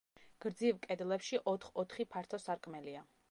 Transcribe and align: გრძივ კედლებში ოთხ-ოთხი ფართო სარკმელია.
გრძივ 0.45 0.79
კედლებში 0.85 1.41
ოთხ-ოთხი 1.53 2.09
ფართო 2.17 2.43
სარკმელია. 2.47 3.05